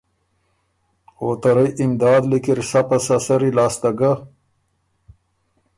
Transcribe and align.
او 1.19 1.27
ته 1.41 1.49
رئ 1.55 1.69
امداد 1.83 2.23
لیکی 2.29 2.51
ر 2.57 2.61
سَۀ 2.69 2.81
پسۀ 2.87 3.15
سری 3.25 3.49
لاسته 3.57 3.89
ګۀ 3.99 4.11